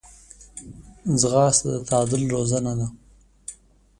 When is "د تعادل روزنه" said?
1.73-2.73